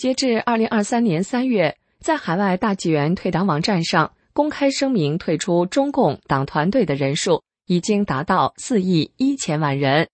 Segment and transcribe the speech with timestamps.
[0.00, 10.08] 截至二零二三年三月在海外大纪元退党网站上公开声明退出中共党团队的人数已经达到四亿一千万人。